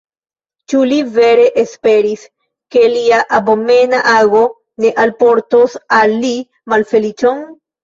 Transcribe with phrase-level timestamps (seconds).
[0.71, 2.23] Ĉu li vere esperis,
[2.77, 4.43] ke lia abomena ago
[4.87, 6.35] ne alportos al li
[6.77, 7.49] malfeliĉon?